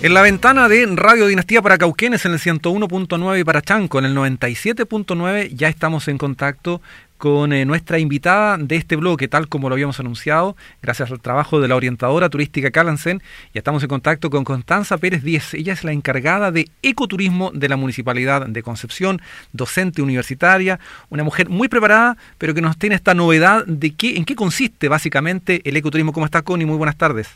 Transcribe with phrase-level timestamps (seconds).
[0.00, 4.04] En la ventana de Radio Dinastía para Cauquenes en el 101.9 y para Chanco en
[4.04, 6.80] el 97.9 ya estamos en contacto
[7.16, 11.60] con eh, nuestra invitada de este bloque, tal como lo habíamos anunciado, gracias al trabajo
[11.60, 13.20] de la orientadora turística Calansen.
[13.52, 15.52] Ya estamos en contacto con Constanza Pérez Díez.
[15.54, 19.20] Ella es la encargada de ecoturismo de la Municipalidad de Concepción,
[19.52, 20.78] docente universitaria,
[21.10, 24.88] una mujer muy preparada, pero que nos tiene esta novedad de qué, en qué consiste
[24.88, 26.12] básicamente el ecoturismo.
[26.12, 26.66] ¿Cómo está, Connie?
[26.66, 27.28] Muy buenas tardes.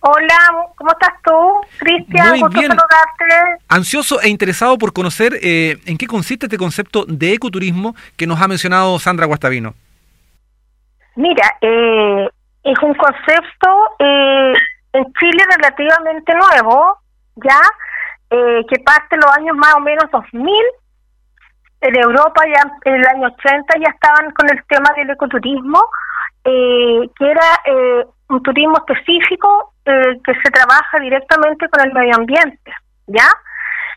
[0.00, 0.38] Hola,
[0.76, 1.45] ¿cómo estás tú,
[1.86, 2.40] Cristian?
[2.40, 2.72] Muy bien.
[3.68, 8.40] Ansioso e interesado por conocer eh, en qué consiste este concepto de ecoturismo que nos
[8.40, 9.74] ha mencionado Sandra Guastavino.
[11.14, 12.28] Mira, eh,
[12.64, 13.68] es un concepto
[14.00, 14.54] eh,
[14.92, 16.98] en Chile relativamente nuevo,
[17.36, 17.60] ya,
[18.28, 20.52] que parte los años más o menos 2000.
[21.82, 25.80] En Europa ya en el año 80 ya estaban con el tema del ecoturismo,
[26.42, 32.72] que era un turismo específico eh, que se trabaja directamente con el medio ambiente,
[33.06, 33.28] ¿ya?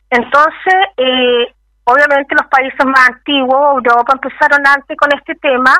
[0.09, 5.75] Entonces, eh, obviamente los países más antiguos, Europa, empezaron antes con este tema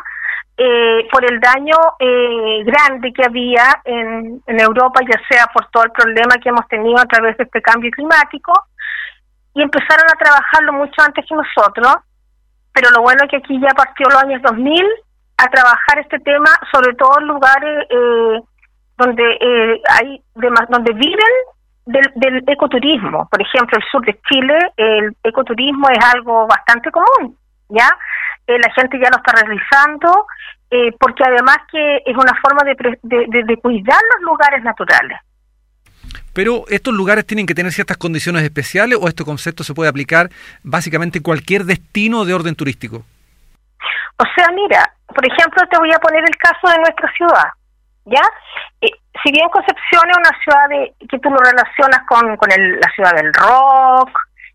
[0.58, 1.78] eh, por el daño
[2.66, 7.00] grande que había en, en Europa, ya sea por todo el problema que hemos tenido
[7.00, 8.52] a través de este cambio climático,
[9.54, 11.96] y empezaron a trabajarlo mucho antes que nosotros,
[12.74, 14.86] pero lo bueno es que aquí ya partió los años 2000
[15.38, 18.42] a trabajar este tema, sobre todo en lugares eh,
[19.00, 21.34] donde eh, hay donde viven
[21.86, 23.28] del, ecoturismo.
[23.30, 27.36] Por ejemplo, el sur de Chile, el ecoturismo es algo bastante común,
[27.70, 27.90] ¿ya?
[28.46, 30.28] Eh, la gente ya lo está realizando,
[31.00, 35.18] porque además que es una forma de, de cuidar los lugares naturales.
[36.34, 40.30] Pero estos lugares tienen que tener ciertas condiciones especiales o este concepto se puede aplicar
[40.64, 43.04] básicamente en cualquier destino de orden turístico.
[44.18, 47.50] O sea, mira, por ejemplo, te voy a poner el caso de nuestra ciudad,
[48.10, 48.22] ¿ya?
[48.82, 48.92] Eh,
[49.24, 53.14] si bien Concepción es una ciudad de, que tú lo relacionas con, con la ciudad
[53.16, 54.12] del rock,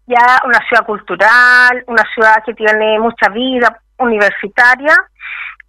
[0.06, 4.94] ya una ciudad cultural, una ciudad que tiene mucha vida universitaria,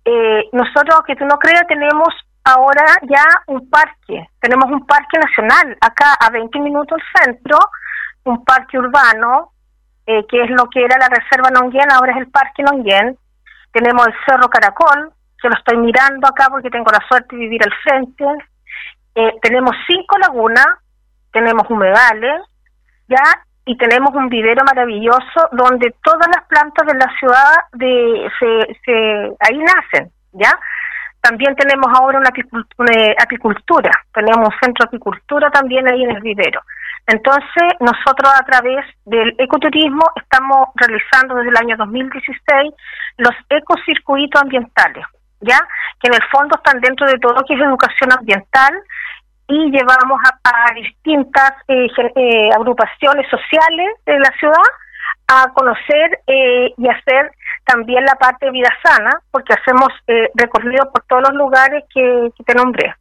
[0.05, 2.09] eh, nosotros, que tú no creas, tenemos
[2.43, 7.57] ahora ya un parque, tenemos un parque nacional acá a 20 minutos del centro,
[8.23, 9.51] un parque urbano,
[10.05, 13.17] eh, que es lo que era la Reserva Nonguén, ahora es el Parque Nonguén,
[13.71, 15.11] tenemos el Cerro Caracol,
[15.45, 18.25] que lo estoy mirando acá porque tengo la suerte de vivir al frente.
[19.13, 20.65] Eh, tenemos cinco lagunas,
[21.31, 22.41] tenemos humedales,
[23.07, 23.21] ya,
[23.63, 28.93] y tenemos un vivero maravilloso donde todas las plantas de la ciudad de, se, se,
[29.39, 30.51] ahí nacen, ¿ya?
[31.21, 36.61] También tenemos ahora una apicultura, tenemos un centro de apicultura también ahí en el vivero.
[37.07, 42.73] Entonces, nosotros a través del ecoturismo estamos realizando desde el año 2016
[43.17, 45.05] los ecocircuitos ambientales,
[45.41, 45.59] ¿ya?
[45.99, 48.73] Que en el fondo están dentro de todo lo que es educación ambiental
[49.47, 54.63] y llevamos a, distintas eh, eh, agrupaciones sociales de la ciudad
[55.27, 57.31] a conocer eh, y hacer
[57.65, 59.89] también la parte de vida sana, porque hacemos
[60.35, 62.93] recorrido por todos los lugares que te nombré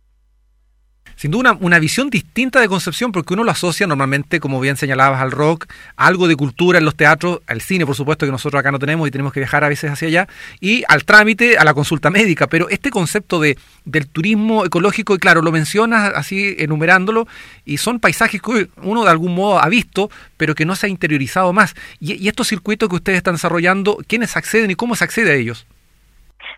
[1.17, 5.21] sin duda una, visión distinta de Concepción, porque uno lo asocia normalmente, como bien señalabas,
[5.21, 5.67] al rock,
[5.97, 9.07] algo de cultura en los teatros, al cine, por supuesto, que nosotros acá no tenemos
[9.07, 10.29] y tenemos que viajar a veces hacia allá,
[10.61, 12.47] y al trámite, a la consulta médica.
[12.47, 17.27] Pero este concepto de, del turismo ecológico, y claro, lo mencionas así enumerándolo,
[17.65, 20.91] y son paisajes que uno de algún modo ha visto, pero que no se ha
[20.91, 21.75] interiorizado más.
[22.01, 25.67] Y, estos circuitos que ustedes están desarrollando, ¿quiénes acceden y cómo se accede a ellos?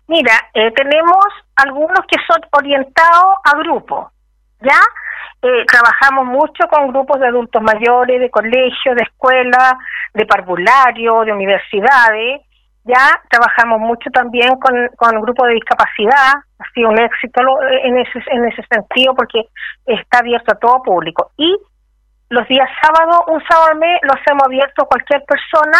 [0.07, 1.25] Mira, eh, tenemos
[1.55, 4.07] algunos que son orientados a grupos
[4.61, 4.79] ¿ya?
[5.41, 9.73] Eh, trabajamos mucho con grupos de adultos mayores, de colegios, de escuelas,
[10.13, 12.41] de parvulario, de universidades,
[12.87, 17.41] ya trabajamos mucho también con, con grupos de discapacidad, ha sido un éxito
[17.83, 19.43] en ese, en ese sentido porque
[19.85, 21.31] está abierto a todo público.
[21.37, 21.55] Y
[22.29, 25.79] los días sábados, un sábado al mes, lo hacemos abierto a cualquier persona,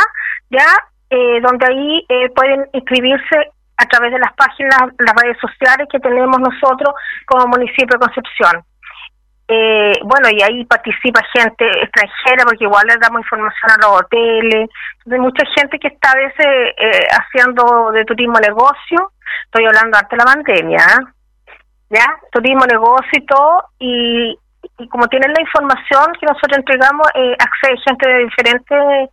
[0.49, 0.67] ya,
[1.09, 5.99] eh, donde ahí eh, pueden inscribirse a través de las páginas, las redes sociales que
[5.99, 6.93] tenemos nosotros
[7.25, 8.63] como municipio de Concepción.
[9.49, 14.69] Eh, bueno, y ahí participa gente extranjera porque igual les damos información a los hoteles.
[15.09, 16.45] Hay mucha gente que está a veces
[16.77, 19.11] eh, haciendo de turismo negocio.
[19.45, 21.53] Estoy hablando antes de la pandemia, ¿eh?
[21.91, 22.05] ¿ya?
[22.31, 23.63] Turismo negocio y todo.
[23.79, 24.37] Y,
[24.79, 29.09] y como tienen la información que nosotros entregamos, eh, accede gente de diferentes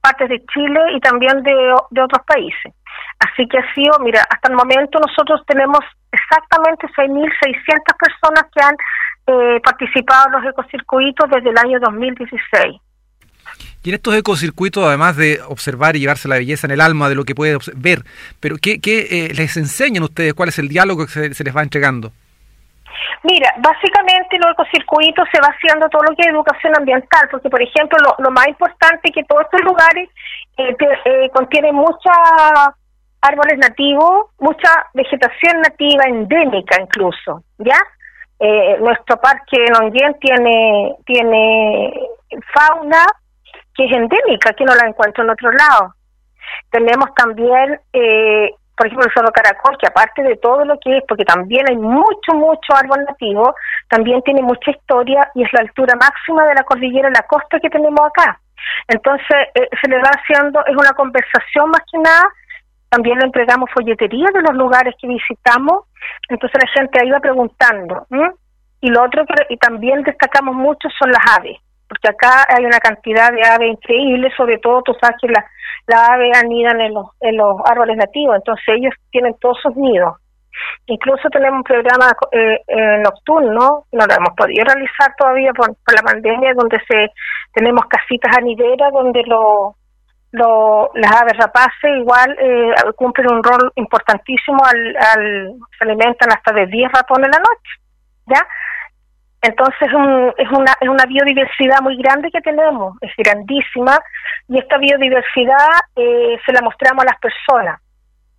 [0.00, 2.72] partes de Chile y también de, de otros países.
[3.18, 5.80] Así que ha sido, mira, hasta el momento nosotros tenemos
[6.10, 8.76] exactamente 6.600 personas que han
[9.26, 12.80] eh, participado en los ecocircuitos desde el año 2016.
[13.84, 17.16] Y en estos ecocircuitos, además de observar y llevarse la belleza en el alma de
[17.16, 18.02] lo que puede ver,
[18.38, 20.34] pero ¿qué, qué eh, les enseñan ustedes?
[20.34, 22.12] ¿Cuál es el diálogo que se, les va entregando?
[23.24, 27.60] Mira, básicamente los ecocircuitos se va haciendo todo lo que es educación ambiental, porque por
[27.60, 30.08] ejemplo lo, más importante es que todos estos lugares
[30.58, 32.12] eh, eh, contienen muchos
[33.20, 37.78] árboles nativos, mucha vegetación nativa endémica incluso, ¿ya?
[38.38, 41.92] Eh, nuestro parque Nonguien tiene tiene
[42.52, 43.04] fauna
[43.74, 45.94] que es endémica, que no la encuentro en otro lado.
[46.70, 51.04] Tenemos también eh, por ejemplo, el Cerro Caracol, que aparte de todo lo que es,
[51.06, 53.54] porque también hay mucho, mucho árbol nativo,
[53.88, 57.60] también tiene mucha historia y es la altura máxima de la cordillera de la costa
[57.60, 58.40] que tenemos acá.
[58.88, 62.24] Entonces, eh, se le va haciendo, es una conversación más que nada,
[62.92, 65.88] también le entregamos folletería de los lugares que visitamos,
[66.28, 68.06] entonces la gente ahí va preguntando.
[68.82, 71.56] Y lo otro que y también destacamos mucho son las aves,
[71.88, 75.42] porque acá hay una cantidad de aves increíble, sobre todo tú sabes que la
[75.86, 80.16] las aves anidan en los, en los árboles nativos, entonces ellos tienen todos sus nidos.
[80.86, 86.02] Incluso tenemos un programa eh, eh, nocturno, no lo hemos podido realizar todavía por, la
[86.02, 87.08] pandemia, donde se
[87.54, 89.76] tenemos casitas anideras donde lo,
[90.32, 96.52] lo, las aves rapaces igual eh, cumplen un rol importantísimo al, al se alimentan hasta
[96.52, 97.72] de 10 ratones en la noche,
[98.26, 98.46] ¿ya?
[99.42, 103.98] Entonces es, una, es una biodiversidad muy grande que tenemos, es grandísima,
[104.48, 107.80] y esta biodiversidad eh, se la mostramos a las personas.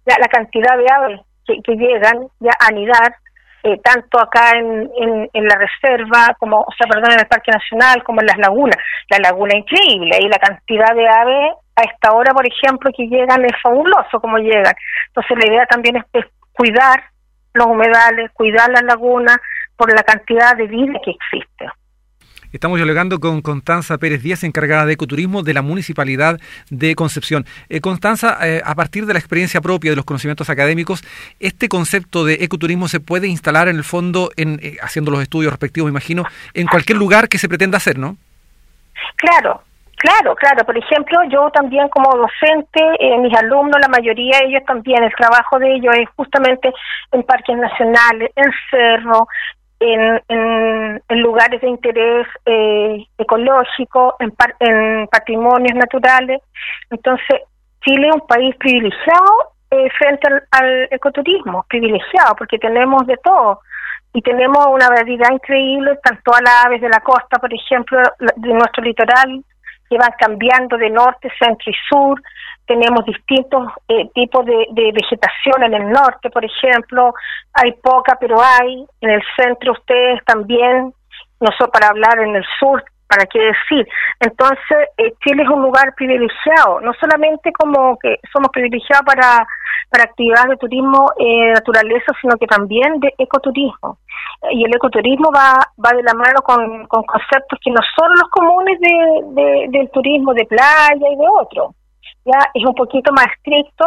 [0.06, 3.16] Ya, la cantidad de aves que, llegan ya a anidar,
[3.63, 4.89] eh, tanto acá en,
[5.33, 8.77] en, la reserva, como, o sea, perdón, en el Parque Nacional, como en las lagunas.
[9.10, 13.07] La laguna es increíble, y la cantidad de aves a esta hora, por ejemplo, que
[13.07, 14.74] llegan es fabuloso como llegan.
[15.07, 17.04] Entonces la idea también es cuidar
[17.54, 19.38] los humedales, cuidar las lagunas,
[19.75, 21.52] por la cantidad de vida que existe.
[22.53, 26.39] Estamos dialogando con Constanza Pérez Díaz, encargada de ecoturismo de la Municipalidad
[26.69, 27.45] de Concepción.
[27.67, 31.03] Eh, Constanza, eh, a partir de la experiencia propia de los conocimientos académicos,
[31.39, 35.51] ¿este concepto de ecoturismo se puede instalar en el fondo, en, eh, haciendo los estudios
[35.51, 38.17] respectivos, me imagino, en cualquier lugar que se pretenda hacer, no?
[39.15, 39.63] Claro,
[40.03, 40.65] Claro, claro.
[40.65, 45.13] Por ejemplo, yo también como docente, eh, mis alumnos, la mayoría de ellos también, el
[45.15, 46.73] trabajo de ellos es justamente
[47.13, 49.27] en parques nacionales, en cerro,
[49.83, 50.21] en,
[51.09, 56.41] en, lugares de interés eh, ecológico, en, en patrimonios naturales.
[56.89, 57.41] Entonces,
[57.81, 63.59] Chile es un país privilegiado eh, frente al, ecoturismo, privilegiado, porque tenemos de todo
[64.13, 68.53] y tenemos una variedad increíble, tanto a las aves de la costa, por ejemplo, de
[68.53, 69.44] nuestro litoral,
[69.94, 72.19] que van cambiando de norte, centro y sur.
[72.66, 77.13] Tenemos distintos eh, tipos de, vegetación en el norte, por ejemplo.
[77.54, 78.86] Hay poca, pero hay.
[79.01, 80.94] En el centro ustedes también,
[81.40, 83.88] no solo para hablar en el sur, para qué decir.
[84.19, 89.45] Entonces, eh, Chile es un lugar privilegiado, no solamente como que somos privilegiados para,
[89.89, 94.00] para actividades de turismo eh, naturaleza, sino que también de ecoturismo.
[94.51, 98.30] Y el ecoturismo va, va de la mano con, con conceptos que no son los
[98.30, 101.75] comunes de, del turismo de playa y de otro.
[102.25, 103.86] Ya es un poquito más estricto,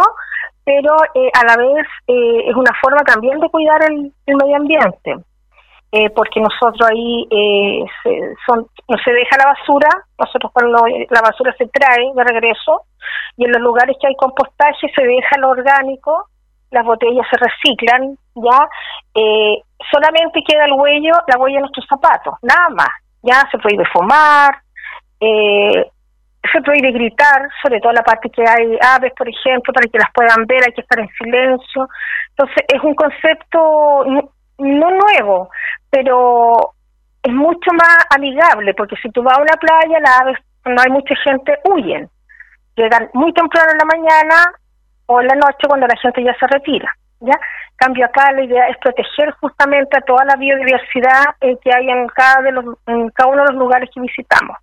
[0.64, 5.17] pero eh, a la vez eh, es una forma también de cuidar el medio ambiente.
[5.96, 7.84] Eh, porque nosotros ahí eh,
[8.44, 9.88] son, no se deja la basura,
[10.19, 12.82] nosotros cuando la basura se trae de regreso
[13.38, 16.28] y en los lugares que hay compostaje se deja lo orgánico,
[16.70, 18.69] las botellas se reciclan, ya
[19.14, 22.90] eh, solamente queda el huello, la huella de nuestros zapatos, nada más,
[23.22, 24.54] ya se prohíbe fumar,
[25.19, 25.90] eh,
[26.53, 30.12] se prohíbe gritar, sobre todo la parte que hay aves, por ejemplo, para que las
[30.12, 31.88] puedan ver, hay que estar en silencio.
[32.36, 35.51] Entonces, es un concepto no nuevo,
[35.91, 36.75] pero
[37.22, 40.91] es mucho más amigable, porque si tú vas a una playa, las aves, no hay
[40.91, 42.08] mucha gente, huyen.
[42.77, 44.44] Llegan muy temprano en la mañana
[45.06, 46.93] o en la noche cuando la gente ya se retira.
[47.20, 47.34] ¿ya?
[47.77, 52.43] Cambio acá, la idea es proteger justamente a toda la biodiversidad que hay en cada,
[52.43, 54.56] de los, en cada uno de los lugares que visitamos.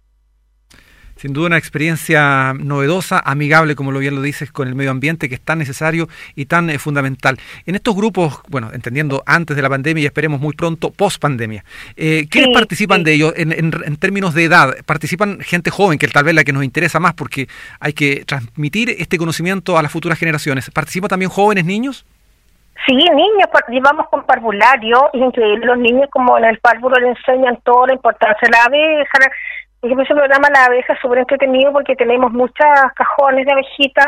[1.16, 5.30] Sin duda una experiencia novedosa, amigable, como lo bien lo dices, con el medio ambiente,
[5.30, 7.38] que es tan necesario y tan eh, fundamental.
[7.66, 11.64] En estos grupos, bueno, entendiendo antes de la pandemia y esperemos muy pronto, post pandemia,
[11.96, 14.76] eh, ¿quiénes participan de ellos en, en, términos de edad?
[14.86, 17.48] ¿Participan gente joven, que tal vez la que nos interesa más porque
[17.80, 20.70] hay que transmitir este conocimiento a las futuras generaciones?
[20.72, 22.06] ¿Participan también jóvenes, niños?
[22.86, 27.88] Sí, niños, llevamos con parvulario, increíble, los niños como en el párvulo le enseñan toda
[27.88, 29.20] la importancia de la abeja,
[29.88, 34.08] ejemplo, ese programa La abeja es súper entretenido porque tenemos muchas cajones de abejitas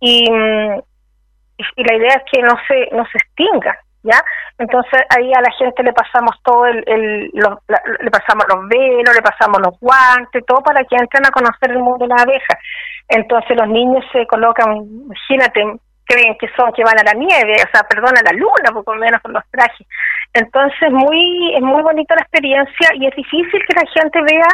[0.00, 4.20] y, la idea es que no se, no se extinga, ¿ya?
[4.58, 9.22] Entonces ahí a la gente le pasamos todo el, el le pasamos los velos, le
[9.22, 12.58] pasamos los guantes, todo para que entren a conocer el mundo de la abeja.
[13.08, 15.64] Entonces los niños se colocan, imagínate,
[16.06, 18.94] creen que son que van a la nieve, o sea, perdón, a la luna, poco
[18.94, 19.86] menos con los trajes.
[20.34, 24.48] Entonces, muy es muy bonita la experiencia y es difícil que la gente vea,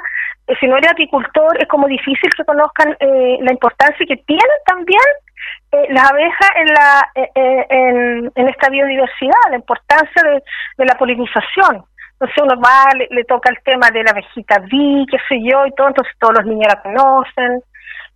[0.47, 4.61] eh, si no eres apicultor, es como difícil que conozcan eh, la importancia que tienen
[4.67, 5.09] también
[5.73, 10.43] eh, las abejas en, la, en, en, esta biodiversidad, la importancia de,
[10.77, 11.83] de la polinización.
[12.13, 15.73] Entonces uno va, le, toca el tema de la abejita vi, qué sé yo, y
[15.73, 17.63] todo, entonces todos los niños la conocen,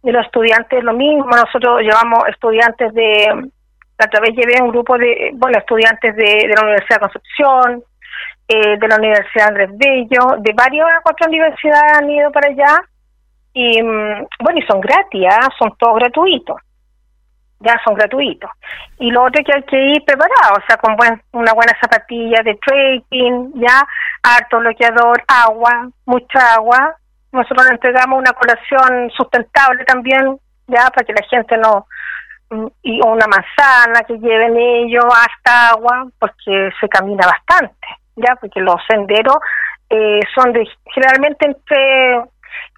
[0.02, 3.49] y los estudiantes lo mismo, nosotros llevamos estudiantes de,
[3.99, 7.85] a través llevé un grupo de, bueno, estudiantes de, la Universidad de Concepción,
[8.49, 12.83] eh, de la Universidad Andrés Bello, de varias cuatro universidades han ido para allá,
[13.53, 15.49] y mm, bueno, y son gratis, ¿ah?
[15.59, 16.57] son todos gratuitos
[17.65, 18.51] ya son gratuitos.
[18.99, 21.73] Y lo otro es que hay que ir preparado, o sea, con buen, una buena
[21.81, 23.87] zapatilla de trekking, ya,
[24.23, 26.97] harto bloqueador, agua, mucha agua.
[27.33, 31.87] Nosotros le entregamos una colación sustentable también, ya, para que la gente no,
[32.83, 37.87] y una manzana que lleven ellos, hasta agua, porque se camina bastante,
[38.17, 39.39] ya, porque los senderos
[39.91, 42.23] eh, son de, generalmente entre,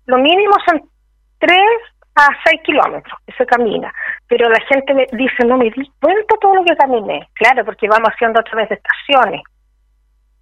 [0.07, 0.83] lo mínimo son
[1.39, 1.81] tres
[2.15, 3.93] a 6 kilómetros que se camina,
[4.27, 7.89] pero la gente me dice, no me di cuenta todo lo que caminé, claro, porque
[7.89, 9.43] vamos haciendo a través de estaciones.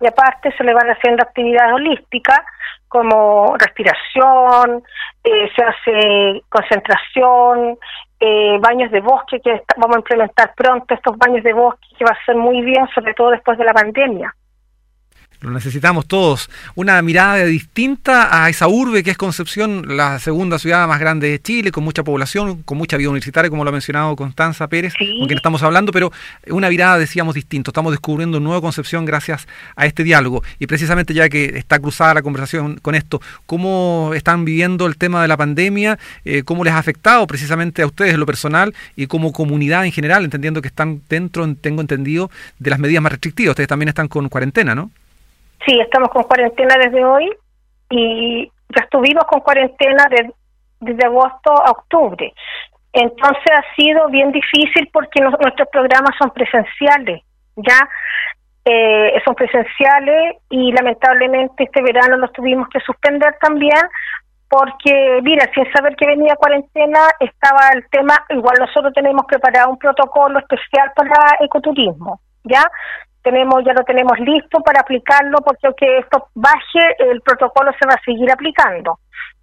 [0.00, 2.40] Y aparte se le van haciendo actividades holísticas
[2.88, 4.82] como respiración,
[5.24, 7.76] eh, se hace concentración,
[8.20, 12.12] eh, baños de bosque, que vamos a implementar pronto estos baños de bosque, que va
[12.12, 14.34] a ser muy bien, sobre todo después de la pandemia.
[15.44, 16.48] Lo necesitamos todos.
[16.74, 21.38] Una mirada distinta a esa urbe que es Concepción, la segunda ciudad más grande de
[21.38, 25.26] Chile, con mucha población, con mucha vida universitaria, como lo ha mencionado Constanza Pérez, con
[25.26, 26.10] quien estamos hablando, pero
[26.48, 27.68] una mirada, decíamos, distinta.
[27.68, 29.46] Estamos descubriendo un nuevo Concepción gracias
[29.76, 30.42] a este diálogo.
[30.58, 35.20] Y precisamente ya que está cruzada la conversación con esto, ¿cómo están viviendo el tema
[35.20, 35.98] de la pandemia?
[36.24, 39.92] Eh, ¿Cómo les ha afectado precisamente a ustedes en lo personal y como comunidad en
[39.92, 43.50] general, entendiendo que están dentro, tengo entendido, de las medidas más restrictivas?
[43.50, 44.90] Ustedes también están con cuarentena, ¿no?
[45.66, 47.30] Sí, estamos con cuarentena desde hoy
[47.90, 50.04] y ya estuvimos con cuarentena
[50.80, 52.32] desde agosto a octubre.
[52.92, 57.22] Entonces ha sido bien difícil porque nuestros programas son presenciales,
[57.56, 57.88] ya
[58.64, 63.82] eh, son presenciales y lamentablemente este verano los tuvimos que suspender también
[64.48, 69.78] porque, mira, sin saber que venía cuarentena estaba el tema, igual nosotros tenemos preparado un
[69.78, 72.62] protocolo especial para ecoturismo, ¿ya?
[73.24, 77.94] Tenemos ya lo tenemos listo para aplicarlo porque aunque esto baje el protocolo se va
[77.94, 78.98] a seguir aplicando.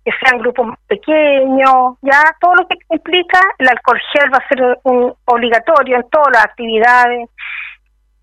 [0.06, 4.80] Que sean grupos pequeños ya todo lo que implica el alcohol gel va a ser
[4.84, 7.30] un obligatorio en todas las actividades.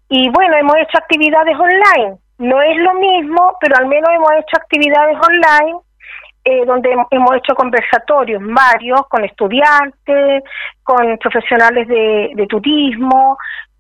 [0.09, 2.17] Y bueno hemos hecho actividades online.
[2.39, 5.79] No es lo mismo pero al menos hemos hecho actividades online
[6.45, 10.43] eh, donde hemos hecho conversatorios varios con estudiantes,
[10.83, 13.37] con profesionales de, de turismo,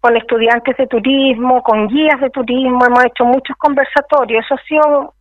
[0.08, 5.14] con estudiantes de turismo, con guías de turismo, hemos hecho muchos conversatorios, eso ha sido,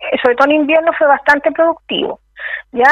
[0.00, 2.18] eh, sobre todo en invierno, fue bastante productivo,
[2.72, 2.90] ¿ya?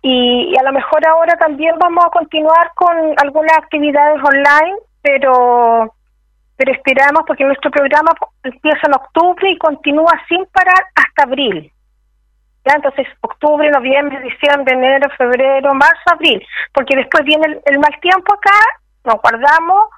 [0.00, 5.92] Y, a lo mejor ahora también vamos a continuar con algunas actividades online, pero
[6.56, 8.12] pero esperamos porque nuestro programa
[8.44, 11.70] empieza en octubre y continúa sin parar hasta abril.
[12.64, 12.74] ¿Ya?
[12.76, 16.40] Entonces, octubre, noviembre, diciembre, enero, febrero, marzo, abril,
[16.72, 18.56] porque después viene el, el mal tiempo acá,
[19.04, 19.90] nos guardamos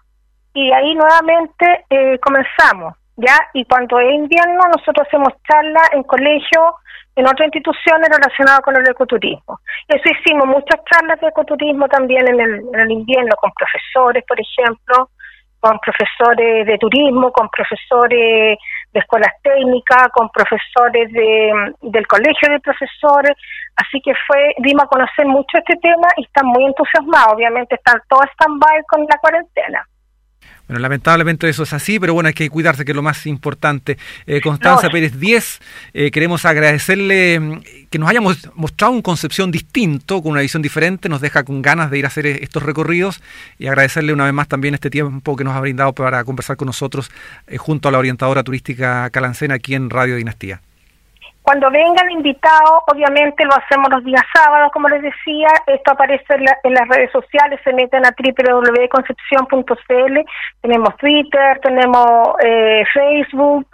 [0.56, 3.36] y ahí nuevamente eh, comenzamos, ¿ya?
[3.52, 6.80] Y cuando es invierno nosotros hacemos charlas en colegios,
[7.14, 9.60] en otras instituciones relacionadas con el ecoturismo.
[9.86, 15.10] Eso hicimos muchas charlas de ecoturismo también en el, invierno con profesores, por ejemplo,
[15.60, 18.56] con profesores de turismo, con profesores
[18.92, 23.36] de escuelas técnicas, con profesores de, del colegio de profesores,
[23.76, 28.00] así que fue, dimos a conocer mucho este tema y están muy entusiasmados, obviamente están
[28.08, 29.86] todos stand-by con la cuarentena.
[30.68, 33.98] Bueno, lamentablemente eso es así, pero bueno, hay que cuidarse, que es lo más importante.
[34.26, 35.60] Eh, Constanza Pérez 10,
[35.94, 41.08] eh, queremos agradecerle mm, que nos hayamos mostrado un Concepción distinto, con una visión diferente,
[41.08, 43.22] nos deja con ganas de ir a hacer eh, estos recorridos
[43.58, 46.66] y agradecerle una vez más también este tiempo que nos ha brindado para conversar con
[46.66, 47.10] nosotros
[47.58, 50.60] junto a la orientadora turística Calancena aquí en Radio Dinastía.
[51.46, 56.24] Cuando vengan invitados, obviamente lo hacemos los días sábados, como les decía, esto aparece
[56.64, 60.18] en, las redes sociales, se meten a www.concepción.cl,
[60.60, 63.68] tenemos Twitter, tenemos eh, Facebook,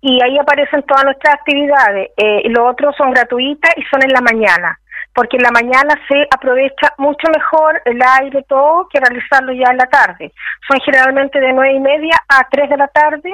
[0.00, 2.10] y ahí aparecen todas nuestras actividades.
[2.16, 4.80] Eh, los otros son gratuitas y son en la mañana,
[5.14, 9.76] porque en la mañana se aprovecha mucho mejor el aire, todo, que realizarlo ya en
[9.76, 10.32] la tarde.
[10.68, 13.32] Son generalmente de nueve y media a tres de la tarde,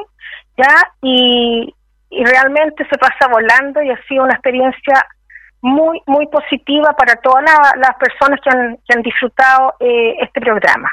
[0.59, 1.75] ya, y,
[2.11, 5.07] y realmente se pasa volando y ha sido una experiencia
[5.61, 7.45] muy, muy positiva para todas
[7.77, 10.91] las personas que han, que han disfrutado eh, este programa.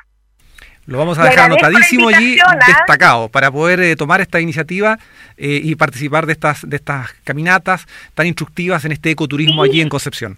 [0.88, 2.58] Lo vamos a dejar anotadísimo allí, ¿ah?
[2.68, 5.00] destacado, para poder eh, tomar esta iniciativa
[5.36, 9.90] eh, y participar de estas, de estas caminatas tan instructivas en este ecoturismo allí en
[9.90, 10.38] Concepción.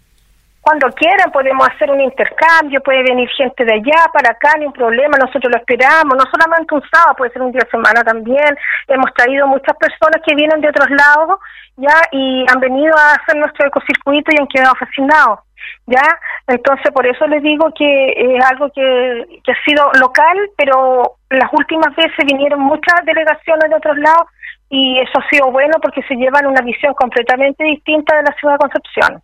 [0.67, 4.74] Cuando quieran podemos hacer un intercambio, puede venir gente de allá para acá, ni un
[4.74, 8.53] problema, nosotros lo esperamos, no solamente un sábado, puede ser un día de semana también.
[8.89, 11.39] Hemos traído muchas personas que vienen de otros lados
[11.77, 15.39] ya y han venido a hacer nuestro ecocircuito y han quedado fascinados.
[15.86, 16.03] ¿ya?
[16.47, 21.95] Entonces, por eso les digo que es algo que, ha sido local, pero las últimas
[21.95, 24.27] veces vinieron muchas delegaciones de otros lados
[24.69, 28.55] y eso ha sido bueno porque se llevan una visión completamente distinta de la ciudad
[28.55, 29.24] de Concepción.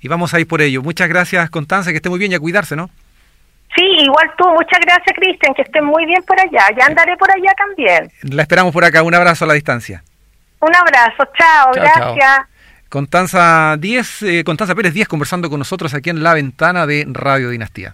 [0.00, 0.82] Y vamos a ir por ello.
[0.82, 2.90] Muchas gracias, Constanza, que esté muy bien y a cuidarse, ¿no?
[3.76, 4.48] Sí, igual tú.
[4.48, 6.64] Muchas gracias, Cristian, que esté muy bien por allá.
[6.78, 8.10] Ya andaré por allá también.
[8.22, 9.02] La esperamos por acá.
[9.02, 10.02] Un abrazo a la distancia.
[10.60, 11.28] Un abrazo.
[11.36, 12.46] Chao, gracias.
[12.88, 17.50] Constanza 10, eh, Constanza Pérez Díaz conversando con nosotros aquí en la ventana de Radio
[17.50, 17.92] Dinastía.